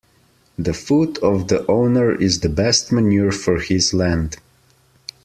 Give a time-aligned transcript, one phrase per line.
[0.57, 4.37] The foot of the owner is the best manure for his land.